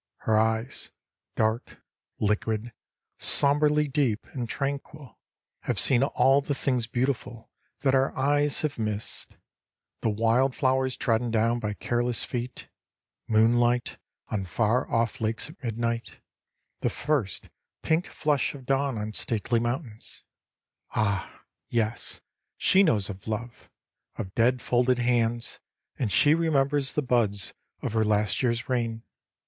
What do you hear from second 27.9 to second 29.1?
her last year's reign.